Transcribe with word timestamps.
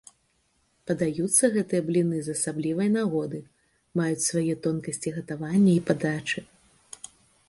Падаюцца 0.91 1.49
гэтыя 1.55 1.81
бліны 1.89 2.21
з 2.27 2.33
асаблівай 2.37 2.89
нагоды, 2.95 3.41
маюць 4.01 4.27
свае 4.29 4.55
тонкасці 4.69 5.13
гатавання 5.19 5.71
і 5.75 5.85
падачы. 5.91 6.39